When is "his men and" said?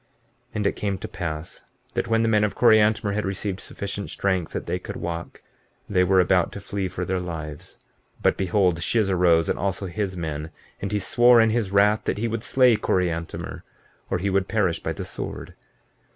9.85-10.91